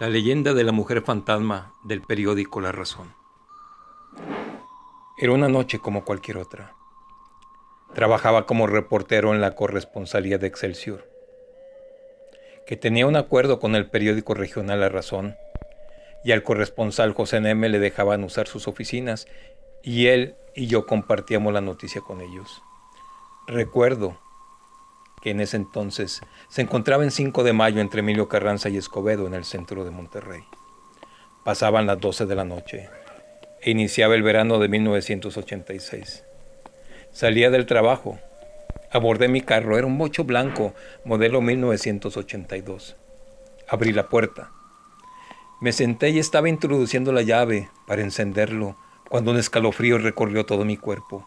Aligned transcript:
La 0.00 0.08
leyenda 0.08 0.54
de 0.54 0.64
la 0.64 0.72
mujer 0.72 1.02
fantasma 1.02 1.72
del 1.84 2.02
periódico 2.02 2.60
La 2.60 2.72
Razón. 2.72 3.14
Era 5.16 5.30
una 5.30 5.48
noche 5.48 5.78
como 5.78 6.04
cualquier 6.04 6.38
otra. 6.38 6.74
Trabajaba 7.94 8.44
como 8.44 8.66
reportero 8.66 9.32
en 9.32 9.40
la 9.40 9.54
corresponsalía 9.54 10.36
de 10.36 10.48
Excelsior, 10.48 11.08
que 12.66 12.76
tenía 12.76 13.06
un 13.06 13.14
acuerdo 13.14 13.60
con 13.60 13.76
el 13.76 13.88
periódico 13.88 14.34
regional 14.34 14.80
La 14.80 14.88
Razón, 14.88 15.36
y 16.24 16.32
al 16.32 16.42
corresponsal 16.42 17.14
José 17.14 17.40
Neme 17.40 17.68
le 17.68 17.78
dejaban 17.78 18.24
usar 18.24 18.48
sus 18.48 18.66
oficinas, 18.66 19.28
y 19.80 20.08
él 20.08 20.34
y 20.56 20.66
yo 20.66 20.86
compartíamos 20.86 21.52
la 21.52 21.60
noticia 21.60 22.00
con 22.00 22.20
ellos. 22.20 22.64
Recuerdo 23.46 24.18
que 25.24 25.30
en 25.30 25.40
ese 25.40 25.56
entonces 25.56 26.20
se 26.48 26.60
encontraba 26.60 27.02
en 27.02 27.10
5 27.10 27.44
de 27.44 27.54
mayo 27.54 27.80
entre 27.80 28.00
Emilio 28.00 28.28
Carranza 28.28 28.68
y 28.68 28.76
Escobedo 28.76 29.26
en 29.26 29.32
el 29.32 29.46
centro 29.46 29.82
de 29.82 29.90
Monterrey. 29.90 30.42
Pasaban 31.44 31.86
las 31.86 31.98
12 31.98 32.26
de 32.26 32.34
la 32.34 32.44
noche 32.44 32.90
e 33.62 33.70
iniciaba 33.70 34.16
el 34.16 34.22
verano 34.22 34.58
de 34.58 34.68
1986. 34.68 36.24
Salía 37.10 37.48
del 37.48 37.64
trabajo, 37.64 38.18
abordé 38.92 39.28
mi 39.28 39.40
carro, 39.40 39.78
era 39.78 39.86
un 39.86 39.96
bocho 39.96 40.24
blanco, 40.24 40.74
modelo 41.06 41.40
1982. 41.40 42.96
Abrí 43.66 43.94
la 43.94 44.10
puerta. 44.10 44.52
Me 45.62 45.72
senté 45.72 46.10
y 46.10 46.18
estaba 46.18 46.50
introduciendo 46.50 47.12
la 47.12 47.22
llave 47.22 47.70
para 47.86 48.02
encenderlo 48.02 48.76
cuando 49.08 49.30
un 49.30 49.38
escalofrío 49.38 49.96
recorrió 49.96 50.44
todo 50.44 50.66
mi 50.66 50.76
cuerpo. 50.76 51.26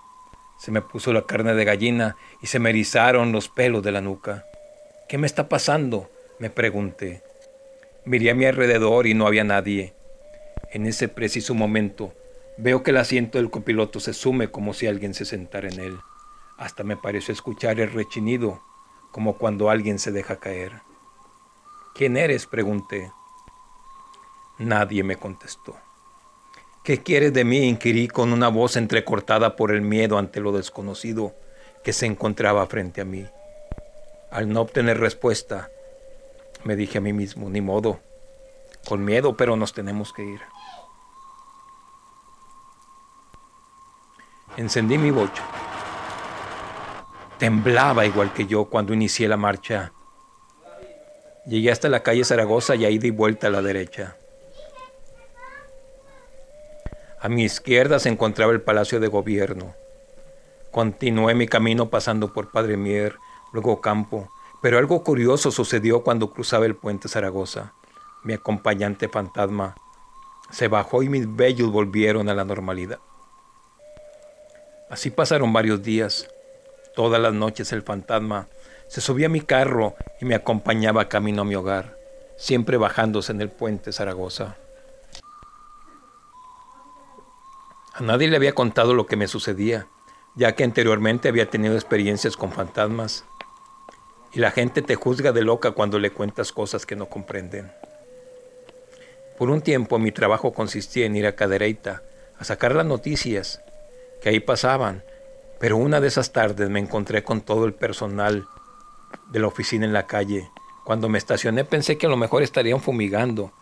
Se 0.57 0.71
me 0.71 0.81
puso 0.81 1.13
la 1.13 1.25
carne 1.25 1.53
de 1.53 1.65
gallina 1.65 2.17
y 2.41 2.47
se 2.47 2.59
me 2.59 2.69
erizaron 2.69 3.31
los 3.31 3.49
pelos 3.49 3.83
de 3.83 3.91
la 3.91 4.01
nuca. 4.01 4.45
¿Qué 5.07 5.17
me 5.17 5.27
está 5.27 5.47
pasando? 5.49 6.09
me 6.39 6.49
pregunté. 6.49 7.23
Miré 8.05 8.31
a 8.31 8.35
mi 8.35 8.45
alrededor 8.45 9.07
y 9.07 9.13
no 9.13 9.27
había 9.27 9.43
nadie. 9.43 9.93
En 10.71 10.85
ese 10.85 11.07
preciso 11.07 11.53
momento 11.53 12.13
veo 12.57 12.83
que 12.83 12.91
el 12.91 12.97
asiento 12.97 13.37
del 13.37 13.49
copiloto 13.49 13.99
se 13.99 14.13
sume 14.13 14.49
como 14.49 14.73
si 14.73 14.87
alguien 14.87 15.13
se 15.13 15.25
sentara 15.25 15.69
en 15.69 15.79
él. 15.79 15.97
Hasta 16.57 16.83
me 16.83 16.97
pareció 16.97 17.33
escuchar 17.33 17.79
el 17.79 17.91
rechinido, 17.91 18.61
como 19.11 19.37
cuando 19.37 19.69
alguien 19.69 19.99
se 19.99 20.11
deja 20.11 20.39
caer. 20.39 20.81
¿Quién 21.93 22.17
eres? 22.17 22.45
pregunté. 22.45 23.11
Nadie 24.59 25.03
me 25.03 25.17
contestó. 25.17 25.75
¿Qué 26.87 27.03
quieres 27.03 27.33
de 27.33 27.43
mí? 27.43 27.67
inquirí 27.67 28.07
con 28.07 28.31
una 28.31 28.47
voz 28.47 28.77
entrecortada 28.77 29.57
por 29.57 29.71
el 29.71 29.81
miedo 29.81 30.17
ante 30.17 30.39
lo 30.39 30.53
desconocido 30.53 31.35
que 31.83 31.91
se 31.91 32.05
encontraba 32.05 32.65
frente 32.67 33.01
a 33.01 33.03
mí. 33.03 33.27
Al 34.31 34.47
no 34.47 34.61
obtener 34.61 34.97
respuesta, 34.97 35.69
me 36.63 36.77
dije 36.77 36.99
a 36.99 37.01
mí 37.01 37.11
mismo, 37.11 37.49
ni 37.49 37.59
modo, 37.59 37.99
con 38.87 39.03
miedo, 39.03 39.35
pero 39.35 39.57
nos 39.57 39.73
tenemos 39.73 40.13
que 40.13 40.23
ir. 40.23 40.39
Encendí 44.55 44.97
mi 44.97 45.11
bocho. 45.11 45.43
Temblaba 47.37 48.05
igual 48.05 48.31
que 48.31 48.45
yo 48.45 48.63
cuando 48.63 48.93
inicié 48.93 49.27
la 49.27 49.35
marcha. 49.35 49.91
Llegué 51.45 51.69
hasta 51.69 51.89
la 51.89 52.01
calle 52.01 52.23
Zaragoza 52.23 52.75
y 52.75 52.85
ahí 52.85 52.97
di 52.97 53.09
vuelta 53.09 53.47
a 53.47 53.49
la 53.49 53.61
derecha. 53.61 54.15
A 57.27 57.29
mi 57.29 57.43
izquierda 57.43 57.99
se 57.99 58.07
encontraba 58.07 58.53
el 58.53 58.61
Palacio 58.61 59.01
de 59.01 59.09
Gobierno. 59.09 59.75
Continué 60.71 61.35
mi 61.35 61.45
camino 61.45 61.89
pasando 61.89 62.31
por 62.31 62.51
Padre 62.51 62.77
Mier, 62.77 63.17
luego 63.51 63.81
Campo, 63.81 64.31
pero 64.61 64.77
algo 64.77 65.03
curioso 65.03 65.51
sucedió 65.51 66.03
cuando 66.03 66.31
cruzaba 66.31 66.65
el 66.65 66.77
puente 66.77 67.09
Zaragoza. 67.09 67.73
Mi 68.23 68.31
acompañante 68.31 69.09
fantasma 69.09 69.75
se 70.51 70.69
bajó 70.69 71.03
y 71.03 71.09
mis 71.09 71.35
vellos 71.35 71.69
volvieron 71.69 72.29
a 72.29 72.33
la 72.33 72.45
normalidad. 72.45 72.99
Así 74.89 75.11
pasaron 75.11 75.51
varios 75.51 75.83
días. 75.83 76.29
Todas 76.95 77.19
las 77.19 77.33
noches 77.33 77.73
el 77.73 77.81
fantasma 77.81 78.47
se 78.87 79.01
subía 79.01 79.25
a 79.25 79.29
mi 79.29 79.41
carro 79.41 79.95
y 80.21 80.25
me 80.25 80.35
acompañaba 80.35 81.09
camino 81.09 81.41
a 81.41 81.45
mi 81.45 81.55
hogar, 81.55 81.97
siempre 82.37 82.77
bajándose 82.77 83.33
en 83.33 83.41
el 83.41 83.49
puente 83.49 83.91
Zaragoza. 83.91 84.55
A 87.97 88.03
nadie 88.03 88.27
le 88.27 88.35
había 88.35 88.53
contado 88.53 88.93
lo 88.93 89.07
que 89.07 89.15
me 89.15 89.27
sucedía, 89.27 89.87
ya 90.35 90.53
que 90.53 90.63
anteriormente 90.63 91.29
había 91.29 91.49
tenido 91.49 91.73
experiencias 91.73 92.37
con 92.37 92.51
fantasmas. 92.51 93.25
Y 94.31 94.39
la 94.39 94.51
gente 94.51 94.83
te 94.83 94.93
juzga 94.93 95.31
de 95.31 95.41
loca 95.41 95.71
cuando 95.71 95.97
le 95.97 96.11
cuentas 96.11 96.51
cosas 96.51 96.85
que 96.85 96.95
no 96.95 97.07
comprenden. 97.07 97.71
Por 99.39 99.49
un 99.49 99.61
tiempo 99.61 99.97
mi 99.97 100.11
trabajo 100.11 100.53
consistía 100.53 101.07
en 101.07 101.15
ir 101.15 101.25
a 101.25 101.35
Cadereyta 101.35 102.03
a 102.37 102.43
sacar 102.43 102.75
las 102.75 102.85
noticias 102.85 103.61
que 104.21 104.29
ahí 104.29 104.41
pasaban, 104.41 105.03
pero 105.59 105.77
una 105.77 105.99
de 105.99 106.09
esas 106.09 106.31
tardes 106.31 106.69
me 106.69 106.79
encontré 106.79 107.23
con 107.23 107.41
todo 107.41 107.65
el 107.65 107.73
personal 107.73 108.45
de 109.31 109.39
la 109.39 109.47
oficina 109.47 109.87
en 109.87 109.93
la 109.93 110.05
calle. 110.05 110.51
Cuando 110.83 111.09
me 111.09 111.17
estacioné 111.17 111.65
pensé 111.65 111.97
que 111.97 112.05
a 112.05 112.09
lo 112.09 112.17
mejor 112.17 112.43
estarían 112.43 112.79
fumigando, 112.79 113.53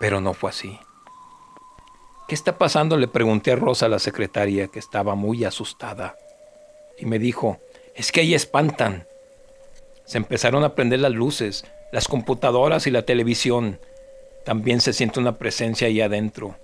pero 0.00 0.20
no 0.20 0.34
fue 0.34 0.50
así. 0.50 0.80
¿Qué 2.30 2.36
está 2.36 2.58
pasando? 2.58 2.96
Le 2.96 3.08
pregunté 3.08 3.50
a 3.50 3.56
Rosa, 3.56 3.88
la 3.88 3.98
secretaria, 3.98 4.68
que 4.68 4.78
estaba 4.78 5.16
muy 5.16 5.42
asustada. 5.42 6.16
Y 6.96 7.04
me 7.04 7.18
dijo, 7.18 7.58
es 7.96 8.12
que 8.12 8.20
ahí 8.20 8.34
espantan. 8.34 9.08
Se 10.04 10.16
empezaron 10.16 10.62
a 10.62 10.76
prender 10.76 11.00
las 11.00 11.10
luces, 11.10 11.64
las 11.90 12.06
computadoras 12.06 12.86
y 12.86 12.92
la 12.92 13.02
televisión. 13.02 13.80
También 14.44 14.80
se 14.80 14.92
siente 14.92 15.18
una 15.18 15.38
presencia 15.38 15.88
ahí 15.88 16.00
adentro. 16.00 16.54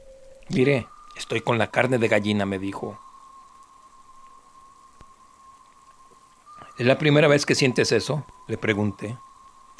Mire, 0.50 0.86
estoy 1.16 1.40
con 1.40 1.58
la 1.58 1.72
carne 1.72 1.98
de 1.98 2.06
gallina, 2.06 2.46
me 2.46 2.60
dijo. 2.60 3.00
¿Es 6.78 6.86
la 6.86 6.96
primera 6.96 7.26
vez 7.26 7.44
que 7.44 7.56
sientes 7.56 7.90
eso? 7.90 8.24
Le 8.46 8.56
pregunté. 8.56 9.18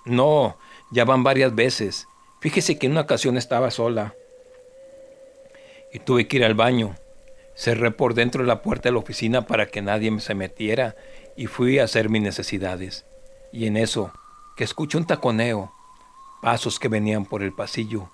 No, 0.05 0.57
ya 0.91 1.05
van 1.05 1.23
varias 1.23 1.55
veces. 1.55 2.09
Fíjese 2.41 2.77
que 2.77 2.87
en 2.87 2.93
una 2.95 3.03
ocasión 3.03 3.37
estaba 3.37 3.71
sola 3.71 4.17
y 5.97 5.99
tuve 5.99 6.29
que 6.29 6.37
ir 6.37 6.45
al 6.45 6.53
baño. 6.53 6.95
Cerré 7.55 7.91
por 7.91 8.13
dentro 8.13 8.45
la 8.45 8.61
puerta 8.61 8.91
de 8.91 8.93
la 8.93 8.99
oficina 8.99 9.47
para 9.47 9.69
que 9.69 9.81
nadie 9.81 10.21
se 10.21 10.35
metiera 10.35 10.95
y 11.37 11.47
fui 11.47 11.79
a 11.79 11.85
hacer 11.85 12.11
mis 12.11 12.21
necesidades. 12.21 13.07
Y 13.51 13.67
en 13.67 13.79
eso, 13.79 14.13
que 14.59 14.65
escuché 14.65 14.99
un 14.99 15.07
taconeo, 15.07 15.73
pasos 16.43 16.79
que 16.79 16.89
venían 16.89 17.25
por 17.25 17.43
el 17.43 17.55
pasillo. 17.55 18.11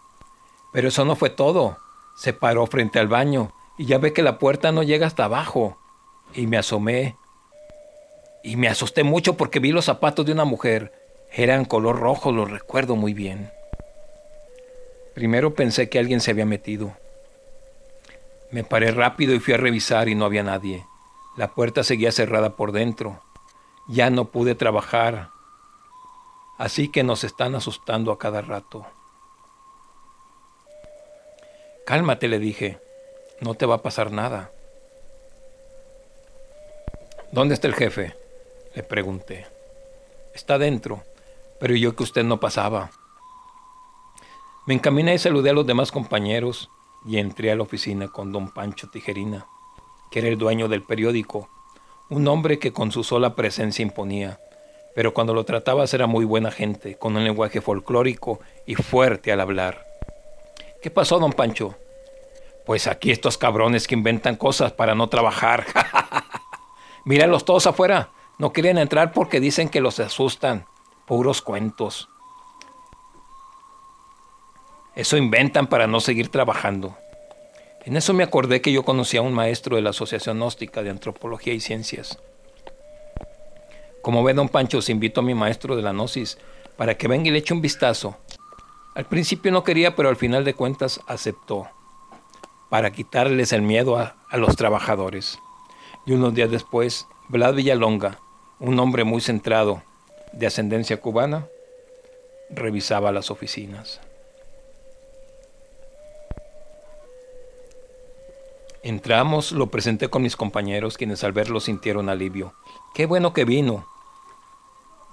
Pero 0.73 0.87
eso 0.87 1.05
no 1.05 1.17
fue 1.17 1.29
todo. 1.29 1.77
Se 2.17 2.33
paró 2.33 2.69
frente 2.69 3.01
al 3.01 3.09
baño 3.09 3.53
y 3.77 3.87
ya 3.87 3.99
ve 3.99 4.13
que 4.13 4.23
la 4.23 4.39
puerta 4.39 4.71
no 4.71 4.85
llega 4.85 5.09
hasta 5.09 5.25
abajo. 5.25 5.77
Y 6.35 6.47
me 6.47 6.59
asomé. 6.59 7.17
Y 8.45 8.55
me 8.55 8.69
asusté 8.69 9.03
mucho 9.03 9.37
porque 9.37 9.59
vi 9.59 9.73
los 9.73 9.87
zapatos 9.87 10.25
de 10.25 10.31
una 10.31 10.45
mujer. 10.45 10.93
Eran 11.33 11.65
color 11.65 11.99
rojo, 11.99 12.31
lo 12.31 12.45
recuerdo 12.45 12.95
muy 12.95 13.13
bien. 13.13 13.51
Primero 15.15 15.57
pensé 15.57 15.89
que 15.89 15.99
alguien 15.99 16.21
se 16.21 16.31
había 16.31 16.47
metido. 16.47 17.02
Me 18.53 18.65
paré 18.65 18.91
rápido 18.91 19.35
y 19.35 19.41
fui 19.41 19.55
a 19.55 19.57
revisar 19.57 20.11
y 20.11 20.15
no 20.15 20.27
había 20.27 20.43
nadie. 20.43 20.87
La 21.37 21.55
puerta 21.55 21.83
seguía 21.83 22.13
cerrada 22.13 22.55
por 22.55 22.71
dentro. 22.73 23.23
Ya 23.89 24.11
no 24.11 24.27
pude 24.27 24.55
trabajar. 24.55 25.31
Así 26.59 26.89
que 26.89 27.03
nos 27.03 27.25
están 27.25 27.55
asustando 27.55 28.13
a 28.13 28.19
cada 28.19 28.43
rato. 28.43 28.87
Cálmate, 31.87 32.29
le 32.29 32.39
dije. 32.39 32.79
No 33.41 33.55
te 33.55 33.65
va 33.65 33.77
a 33.77 33.83
pasar 33.83 34.13
nada. 34.13 34.53
¿Dónde 37.33 37.55
está 37.55 37.69
el 37.69 37.75
jefe? 37.75 38.15
Le 38.75 38.83
pregunté. 38.83 39.47
Está 40.35 40.59
dentro, 40.59 41.03
pero 41.59 41.75
yo 41.75 41.97
que 41.97 42.03
usted 42.03 42.23
no 42.23 42.39
pasaba. 42.39 42.91
Me 44.67 44.75
encaminé 44.75 45.15
y 45.15 45.19
saludé 45.19 45.51
a 45.51 45.55
los 45.55 45.67
demás 45.67 45.91
compañeros 45.91 46.71
y 47.07 47.19
entré 47.19 47.51
a 47.51 47.57
la 47.57 47.63
oficina 47.63 48.09
con 48.09 48.33
don 48.33 48.51
Pancho 48.51 48.89
Tijerina, 48.91 49.47
que 50.11 50.21
era 50.21 50.29
el 50.29 50.39
dueño 50.39 50.69
del 50.69 50.83
periódico, 50.83 51.49
un 52.09 52.29
hombre 52.29 52.59
que 52.59 52.73
con 52.73 52.93
su 52.93 53.05
sola 53.05 53.35
presencia 53.35 53.83
imponía, 53.83 54.39
pero 54.95 55.15
cuando 55.15 55.35
lo 55.35 55.45
tratabas 55.45 55.95
era 55.95 56.07
muy 56.07 56.25
buena 56.25 56.51
gente, 56.51 56.97
con 56.99 57.17
un 57.17 57.25
lenguaje 57.25 57.61
folclórico 57.61 58.41
y 58.67 58.75
fuerte 58.75 59.33
al 59.33 59.41
hablar. 59.41 59.87
¿Qué 60.83 60.91
pasó, 60.91 61.19
don 61.19 61.33
Pancho? 61.33 61.77
Pues 62.67 62.87
aquí 62.87 63.11
estos 63.11 63.39
cabrones 63.39 63.87
que 63.87 63.95
inventan 63.95 64.37
cosas 64.37 64.73
para 64.73 64.95
no 64.95 65.09
trabajar. 65.09 65.65
Míralos 67.05 67.45
todos 67.45 67.67
afuera. 67.67 68.11
No 68.39 68.53
quieren 68.53 68.79
entrar 68.79 69.13
porque 69.13 69.41
dicen 69.41 69.69
que 69.69 69.81
los 69.81 69.99
asustan. 70.01 70.67
Puros 71.07 71.43
cuentos. 71.43 72.09
Eso 74.95 75.17
inventan 75.17 75.67
para 75.67 75.87
no 75.87 76.01
seguir 76.01 76.29
trabajando. 76.29 76.97
En 77.85 77.97
eso 77.97 78.13
me 78.13 78.23
acordé 78.23 78.61
que 78.61 78.73
yo 78.73 78.85
conocía 78.85 79.21
a 79.21 79.23
un 79.23 79.33
maestro 79.33 79.77
de 79.77 79.83
la 79.83 79.91
Asociación 79.91 80.37
Gnóstica 80.37 80.83
de 80.83 80.91
Antropología 80.91 81.55
y 81.55 81.61
Ciencias. 81.61 82.19
Como 84.03 84.23
ve, 84.23 84.35
don 84.35 84.49
Pancho, 84.49 84.79
os 84.79 84.89
invito 84.89 85.21
a 85.21 85.25
mi 85.25 85.35
maestro 85.35 85.77
de 85.77 85.83
la 85.83 85.93
Gnosis 85.93 86.39
para 86.77 86.97
que 86.97 87.09
venga 87.09 87.29
y 87.29 87.31
le 87.31 87.39
eche 87.39 87.55
un 87.55 87.63
vistazo. 87.63 88.17
Al 88.95 89.07
principio 89.07 89.51
no 89.51 89.65
quería, 89.65 89.97
pero 89.97 90.11
al 90.11 90.17
final 90.17 90.45
de 90.45 90.55
cuentas 90.55 91.01
aceptó, 91.07 91.69
para 92.69 92.93
quitarles 92.93 93.53
el 93.53 93.63
miedo 93.63 93.97
a, 93.97 94.17
a 94.29 94.37
los 94.37 94.57
trabajadores. 94.57 95.39
Y 96.05 96.13
unos 96.13 96.35
días 96.35 96.51
después, 96.51 97.07
Vlad 97.29 97.55
Villalonga, 97.55 98.19
un 98.61 98.79
hombre 98.79 99.05
muy 99.05 99.21
centrado, 99.21 99.83
de 100.33 100.47
ascendencia 100.47 101.01
cubana, 101.01 101.47
revisaba 102.51 103.13
las 103.13 103.31
oficinas. 103.31 104.01
Entramos, 108.85 109.53
lo 109.53 109.69
presenté 109.69 110.09
con 110.09 110.23
mis 110.23 110.35
compañeros, 110.35 110.97
quienes 110.97 111.23
al 111.23 111.33
verlo 111.33 111.61
sintieron 111.61 112.09
alivio. 112.09 112.53
Qué 112.95 113.07
bueno 113.07 113.33
que 113.33 113.45
vino, 113.45 113.87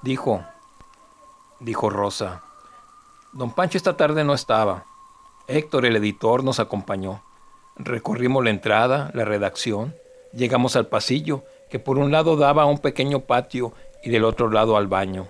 dijo, 0.01 0.43
dijo 1.59 1.91
Rosa. 1.91 2.41
Don 3.31 3.51
Pancho 3.53 3.77
esta 3.77 3.95
tarde 3.95 4.23
no 4.23 4.33
estaba. 4.33 4.85
Héctor, 5.47 5.85
el 5.85 5.95
editor, 5.97 6.43
nos 6.43 6.59
acompañó. 6.59 7.21
Recorrimos 7.75 8.43
la 8.43 8.49
entrada, 8.49 9.11
la 9.13 9.23
redacción, 9.23 9.95
llegamos 10.33 10.75
al 10.75 10.87
pasillo, 10.87 11.43
que 11.69 11.77
por 11.77 11.99
un 11.99 12.11
lado 12.11 12.37
daba 12.37 12.63
a 12.63 12.65
un 12.65 12.79
pequeño 12.79 13.19
patio 13.21 13.73
y 14.03 14.09
del 14.09 14.23
otro 14.23 14.49
lado 14.49 14.77
al 14.77 14.87
baño, 14.87 15.27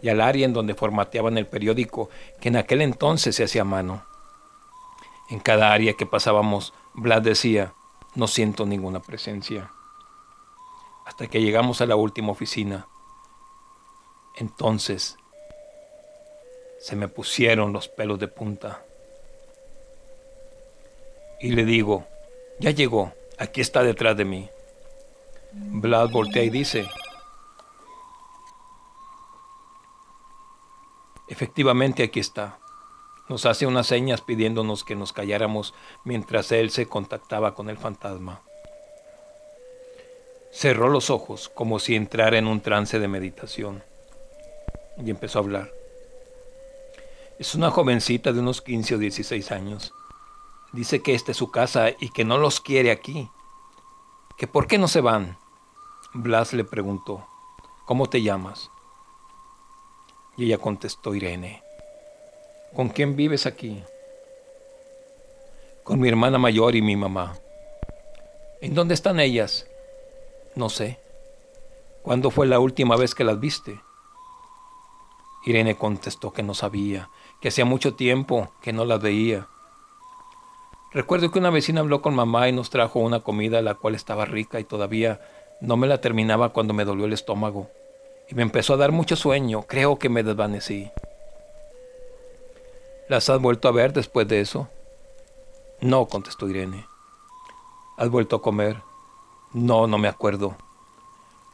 y 0.00 0.08
al 0.08 0.22
área 0.22 0.46
en 0.46 0.54
donde 0.54 0.74
formateaban 0.74 1.36
el 1.36 1.46
periódico, 1.46 2.08
que 2.40 2.48
en 2.48 2.56
aquel 2.56 2.80
entonces 2.80 3.36
se 3.36 3.44
hacía 3.44 3.64
mano. 3.64 4.02
En 5.28 5.40
cada 5.40 5.72
área 5.72 5.94
que 5.94 6.06
pasábamos, 6.06 6.72
Vlad 6.94 7.22
decía, 7.22 7.74
no 8.14 8.28
siento 8.28 8.64
ninguna 8.64 9.00
presencia. 9.00 9.70
Hasta 11.04 11.26
que 11.26 11.40
llegamos 11.40 11.80
a 11.80 11.86
la 11.86 11.96
última 11.96 12.32
oficina. 12.32 12.86
Entonces 14.36 15.16
se 16.78 16.94
me 16.94 17.08
pusieron 17.08 17.72
los 17.72 17.88
pelos 17.88 18.18
de 18.18 18.28
punta. 18.28 18.84
Y 21.40 21.50
le 21.50 21.64
digo, 21.64 22.06
ya 22.60 22.70
llegó, 22.70 23.12
aquí 23.38 23.60
está 23.60 23.82
detrás 23.82 24.16
de 24.16 24.24
mí. 24.24 24.48
Vlad 25.52 26.10
voltea 26.10 26.42
y 26.42 26.50
dice, 26.50 26.86
efectivamente 31.28 32.02
aquí 32.02 32.20
está. 32.20 32.58
Nos 33.28 33.44
hace 33.44 33.66
unas 33.66 33.88
señas 33.88 34.20
pidiéndonos 34.20 34.84
que 34.84 34.94
nos 34.94 35.12
calláramos 35.12 35.74
mientras 36.04 36.52
él 36.52 36.70
se 36.70 36.86
contactaba 36.86 37.54
con 37.54 37.68
el 37.68 37.76
fantasma. 37.76 38.42
Cerró 40.52 40.88
los 40.88 41.10
ojos 41.10 41.48
como 41.48 41.78
si 41.78 41.96
entrara 41.96 42.38
en 42.38 42.46
un 42.46 42.60
trance 42.60 42.98
de 42.98 43.08
meditación 43.08 43.82
y 45.04 45.10
empezó 45.10 45.38
a 45.38 45.42
hablar. 45.42 45.72
Es 47.38 47.54
una 47.54 47.70
jovencita 47.70 48.32
de 48.32 48.40
unos 48.40 48.62
15 48.62 48.94
o 48.94 48.98
16 48.98 49.52
años. 49.52 49.92
Dice 50.72 51.02
que 51.02 51.14
esta 51.14 51.32
es 51.32 51.36
su 51.36 51.50
casa 51.50 51.90
y 51.98 52.10
que 52.10 52.24
no 52.24 52.38
los 52.38 52.60
quiere 52.60 52.90
aquí. 52.90 53.28
¿Que 54.38 54.46
por 54.46 54.66
qué 54.66 54.78
no 54.78 54.88
se 54.88 55.00
van? 55.00 55.36
Blas 56.14 56.52
le 56.52 56.64
preguntó, 56.64 57.26
¿cómo 57.84 58.08
te 58.08 58.22
llamas? 58.22 58.70
Y 60.36 60.46
ella 60.46 60.58
contestó, 60.58 61.14
Irene. 61.14 61.65
¿Con 62.74 62.88
quién 62.88 63.16
vives 63.16 63.46
aquí? 63.46 63.82
Con 65.82 66.00
mi 66.00 66.08
hermana 66.08 66.38
mayor 66.38 66.74
y 66.74 66.82
mi 66.82 66.96
mamá. 66.96 67.36
¿En 68.60 68.74
dónde 68.74 68.94
están 68.94 69.20
ellas? 69.20 69.66
No 70.54 70.68
sé. 70.68 70.98
¿Cuándo 72.02 72.30
fue 72.30 72.46
la 72.46 72.58
última 72.58 72.96
vez 72.96 73.14
que 73.14 73.24
las 73.24 73.38
viste? 73.38 73.80
Irene 75.44 75.76
contestó 75.76 76.32
que 76.32 76.42
no 76.42 76.54
sabía, 76.54 77.08
que 77.40 77.48
hacía 77.48 77.64
mucho 77.64 77.94
tiempo 77.94 78.50
que 78.60 78.72
no 78.72 78.84
las 78.84 79.00
veía. 79.00 79.46
Recuerdo 80.92 81.30
que 81.30 81.38
una 81.38 81.50
vecina 81.50 81.80
habló 81.80 82.02
con 82.02 82.14
mamá 82.14 82.48
y 82.48 82.52
nos 82.52 82.70
trajo 82.70 83.00
una 83.00 83.20
comida 83.20 83.62
la 83.62 83.74
cual 83.74 83.94
estaba 83.94 84.24
rica 84.24 84.58
y 84.60 84.64
todavía 84.64 85.20
no 85.60 85.76
me 85.76 85.86
la 85.86 86.00
terminaba 86.00 86.52
cuando 86.52 86.74
me 86.74 86.84
dolió 86.84 87.06
el 87.06 87.12
estómago 87.12 87.70
y 88.28 88.34
me 88.34 88.42
empezó 88.42 88.74
a 88.74 88.78
dar 88.78 88.92
mucho 88.92 89.16
sueño. 89.16 89.62
Creo 89.62 89.98
que 89.98 90.08
me 90.08 90.22
desvanecí. 90.22 90.90
¿Las 93.08 93.30
has 93.30 93.40
vuelto 93.40 93.68
a 93.68 93.72
ver 93.72 93.92
después 93.92 94.26
de 94.26 94.40
eso? 94.40 94.68
No, 95.80 96.06
contestó 96.06 96.48
Irene. 96.48 96.86
¿Has 97.96 98.10
vuelto 98.10 98.36
a 98.36 98.42
comer? 98.42 98.82
No, 99.52 99.86
no 99.86 99.96
me 99.96 100.08
acuerdo. 100.08 100.56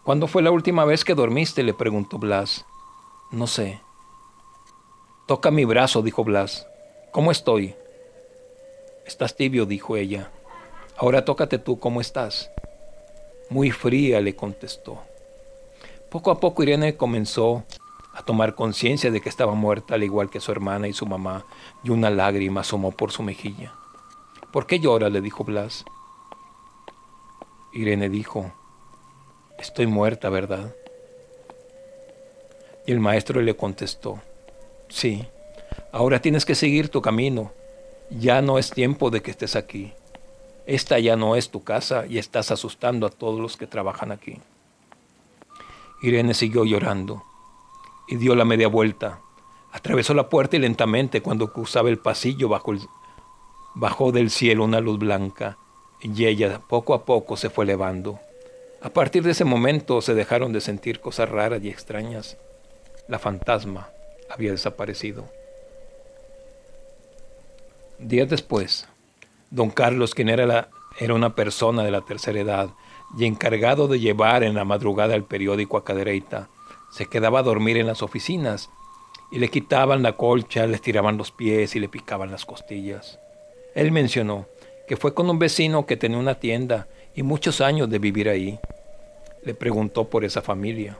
¿Cuándo 0.02 0.26
fue 0.26 0.42
la 0.42 0.50
última 0.50 0.84
vez 0.84 1.04
que 1.04 1.14
dormiste? 1.14 1.62
le 1.62 1.74
preguntó 1.74 2.18
Blas. 2.18 2.64
No 3.30 3.46
sé. 3.46 3.80
Toca 5.26 5.50
mi 5.50 5.64
brazo, 5.64 6.00
dijo 6.00 6.24
Blas. 6.24 6.66
¿Cómo 7.12 7.30
estoy? 7.30 7.76
Estás 9.06 9.36
tibio, 9.36 9.66
dijo 9.66 9.96
ella. 9.96 10.30
Ahora 10.96 11.24
tócate 11.24 11.58
tú, 11.58 11.78
¿cómo 11.78 12.00
estás? 12.00 12.50
Muy 13.50 13.70
fría, 13.70 14.20
le 14.20 14.34
contestó. 14.34 15.02
Poco 16.08 16.30
a 16.30 16.40
poco 16.40 16.62
Irene 16.62 16.96
comenzó 16.96 17.64
a 18.14 18.22
tomar 18.22 18.54
conciencia 18.54 19.10
de 19.10 19.20
que 19.20 19.28
estaba 19.28 19.54
muerta 19.54 19.94
al 19.94 20.02
igual 20.02 20.28
que 20.28 20.40
su 20.40 20.52
hermana 20.52 20.88
y 20.88 20.92
su 20.92 21.06
mamá, 21.06 21.44
y 21.82 21.90
una 21.90 22.10
lágrima 22.10 22.60
asomó 22.60 22.92
por 22.92 23.10
su 23.10 23.22
mejilla. 23.22 23.72
¿Por 24.52 24.66
qué 24.66 24.78
llora? 24.78 25.08
le 25.08 25.20
dijo 25.20 25.44
Blas. 25.44 25.84
Irene 27.72 28.10
dijo, 28.10 28.52
estoy 29.58 29.86
muerta, 29.86 30.28
¿verdad? 30.28 30.74
Y 32.86 32.92
el 32.92 33.00
maestro 33.00 33.40
le 33.40 33.56
contestó, 33.56 34.20
sí, 34.88 35.26
ahora 35.90 36.20
tienes 36.20 36.44
que 36.44 36.54
seguir 36.54 36.90
tu 36.90 37.00
camino, 37.00 37.52
ya 38.10 38.42
no 38.42 38.58
es 38.58 38.70
tiempo 38.70 39.08
de 39.08 39.22
que 39.22 39.30
estés 39.30 39.56
aquí. 39.56 39.94
Esta 40.66 40.98
ya 40.98 41.16
no 41.16 41.34
es 41.34 41.50
tu 41.50 41.64
casa 41.64 42.04
y 42.06 42.18
estás 42.18 42.50
asustando 42.50 43.06
a 43.06 43.10
todos 43.10 43.40
los 43.40 43.56
que 43.56 43.66
trabajan 43.66 44.12
aquí. 44.12 44.38
Irene 46.02 46.34
siguió 46.34 46.64
llorando 46.64 47.24
y 48.06 48.16
dio 48.16 48.34
la 48.34 48.44
media 48.44 48.68
vuelta. 48.68 49.20
Atravesó 49.72 50.14
la 50.14 50.28
puerta 50.28 50.56
y 50.56 50.60
lentamente, 50.60 51.22
cuando 51.22 51.52
cruzaba 51.52 51.88
el 51.88 51.98
pasillo, 51.98 52.48
bajo 52.48 52.74
bajó 53.74 54.12
del 54.12 54.30
cielo 54.30 54.64
una 54.64 54.80
luz 54.80 54.98
blanca 54.98 55.56
y 56.02 56.26
ella 56.26 56.60
poco 56.68 56.94
a 56.94 57.04
poco 57.04 57.36
se 57.36 57.48
fue 57.48 57.64
elevando. 57.64 58.18
A 58.82 58.90
partir 58.90 59.22
de 59.22 59.30
ese 59.30 59.44
momento 59.44 60.00
se 60.00 60.14
dejaron 60.14 60.52
de 60.52 60.60
sentir 60.60 61.00
cosas 61.00 61.28
raras 61.28 61.62
y 61.62 61.68
extrañas. 61.68 62.36
La 63.06 63.18
fantasma 63.18 63.88
había 64.28 64.50
desaparecido. 64.50 65.24
Días 67.98 68.28
después, 68.28 68.88
don 69.50 69.70
Carlos, 69.70 70.14
quien 70.14 70.28
era, 70.28 70.46
la, 70.46 70.68
era 70.98 71.14
una 71.14 71.36
persona 71.36 71.84
de 71.84 71.92
la 71.92 72.00
tercera 72.00 72.40
edad 72.40 72.70
y 73.16 73.26
encargado 73.26 73.86
de 73.86 74.00
llevar 74.00 74.42
en 74.42 74.54
la 74.54 74.64
madrugada 74.64 75.14
el 75.14 75.22
periódico 75.24 75.76
a 75.76 75.84
Cadereyta, 75.84 76.48
se 76.92 77.06
quedaba 77.06 77.38
a 77.38 77.42
dormir 77.42 77.78
en 77.78 77.86
las 77.86 78.02
oficinas 78.02 78.70
y 79.30 79.38
le 79.38 79.48
quitaban 79.48 80.02
la 80.02 80.12
colcha, 80.12 80.66
le 80.66 80.74
estiraban 80.74 81.16
los 81.16 81.32
pies 81.32 81.74
y 81.74 81.80
le 81.80 81.88
picaban 81.88 82.30
las 82.30 82.44
costillas. 82.44 83.18
Él 83.74 83.90
mencionó 83.92 84.46
que 84.86 84.98
fue 84.98 85.14
con 85.14 85.30
un 85.30 85.38
vecino 85.38 85.86
que 85.86 85.96
tenía 85.96 86.18
una 86.18 86.34
tienda 86.34 86.88
y 87.14 87.22
muchos 87.22 87.62
años 87.62 87.88
de 87.88 87.98
vivir 87.98 88.28
ahí. 88.28 88.60
Le 89.42 89.54
preguntó 89.54 90.10
por 90.10 90.22
esa 90.24 90.42
familia. 90.42 90.98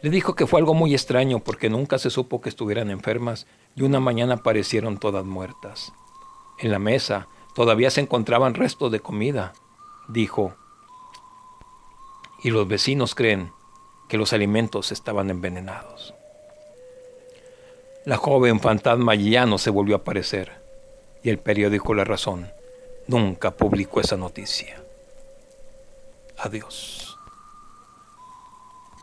Le 0.00 0.10
dijo 0.10 0.34
que 0.36 0.46
fue 0.46 0.60
algo 0.60 0.74
muy 0.74 0.94
extraño 0.94 1.40
porque 1.40 1.68
nunca 1.68 1.98
se 1.98 2.10
supo 2.10 2.40
que 2.40 2.48
estuvieran 2.48 2.88
enfermas 2.90 3.48
y 3.74 3.82
una 3.82 3.98
mañana 3.98 4.34
aparecieron 4.34 4.98
todas 4.98 5.24
muertas. 5.24 5.92
En 6.60 6.70
la 6.70 6.78
mesa 6.78 7.26
todavía 7.56 7.90
se 7.90 8.00
encontraban 8.00 8.54
restos 8.54 8.92
de 8.92 9.00
comida, 9.00 9.54
dijo. 10.08 10.54
Y 12.44 12.50
los 12.50 12.68
vecinos 12.68 13.16
creen 13.16 13.50
que 14.12 14.18
los 14.18 14.34
alimentos 14.34 14.92
estaban 14.92 15.30
envenenados. 15.30 16.12
La 18.04 18.18
joven 18.18 18.60
fantasma 18.60 19.14
ya 19.14 19.46
no 19.46 19.56
se 19.56 19.70
volvió 19.70 19.94
a 19.94 20.00
aparecer 20.00 20.52
y 21.22 21.30
el 21.30 21.38
periódico 21.38 21.94
La 21.94 22.04
Razón 22.04 22.52
nunca 23.06 23.52
publicó 23.52 24.02
esa 24.02 24.18
noticia. 24.18 24.82
Adiós. 26.36 27.11